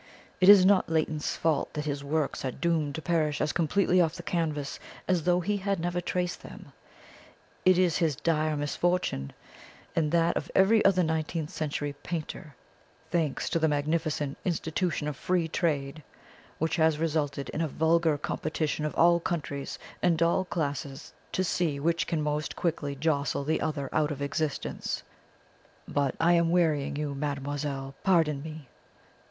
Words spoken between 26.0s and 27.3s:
I am wearying you,